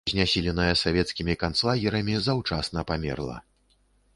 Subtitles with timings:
[0.11, 3.37] Знясіленая савецкімі канцлагерамі заўчасна памерла.